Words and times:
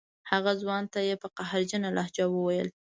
هغه 0.31 0.51
ځوان 0.61 0.83
ته 0.93 0.99
یې 1.07 1.15
په 1.21 1.27
قهرجنه 1.37 1.89
لهجه 1.97 2.25
وویل. 2.29 2.67